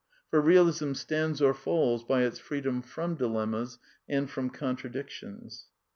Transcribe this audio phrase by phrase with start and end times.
[0.31, 3.77] For Eealism stands or falls by its freedom from dilemmas
[4.09, 5.67] and from contradictions.